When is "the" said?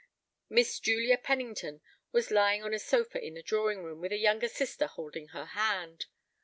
3.35-3.43